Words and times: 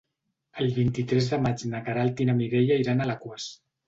El 0.61 0.69
vint-i-tres 0.77 1.27
de 1.33 1.37
maig 1.43 1.65
na 1.73 1.81
Queralt 1.89 2.23
i 2.25 2.27
na 2.31 2.35
Mireia 2.39 2.79
iran 2.85 3.05
a 3.05 3.07
Alaquàs. 3.07 3.47